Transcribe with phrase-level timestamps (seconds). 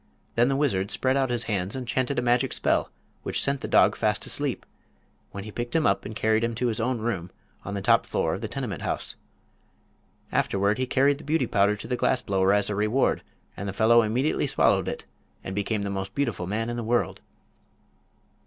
[0.33, 2.89] Then the wizard spread out his hands and chanted a magic spell
[3.21, 4.65] which sent the dog fast asleep,
[5.31, 7.29] when he picked him up and carried him to his own room
[7.63, 9.15] on the top floor of the tenement house.
[10.31, 13.21] Afterward he carried the Beauty Powder to the glass blower as a reward,
[13.55, 15.05] and the fellow immediately swallowed it
[15.43, 17.21] and became the most beautiful man in the world.